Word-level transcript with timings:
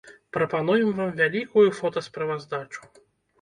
Прапануем 0.35 0.89
вам 0.99 1.11
вялікую 1.19 1.67
фотасправаздачу. 1.81 2.81